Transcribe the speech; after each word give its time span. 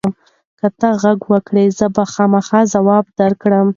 که 0.59 0.67
ته 0.79 0.87
غږ 1.01 1.19
وکړې، 1.31 1.65
زه 1.77 1.85
به 1.95 2.03
خامخا 2.13 2.59
ځواب 2.73 3.05
درکړم. 3.19 3.67